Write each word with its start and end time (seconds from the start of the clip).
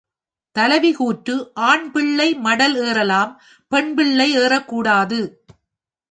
தலைவி 0.55 0.91
கூற்று 0.91 1.35
ஆண்பிள்ளை 1.55 2.27
மடல் 2.37 2.75
ஏறலாம் 2.85 3.31
பெண்பிள்ளை 3.71 4.27
ஏறக்கூடாது. 4.37 5.19